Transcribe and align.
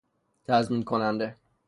تضمین 0.47 0.83
کننده 0.83 1.35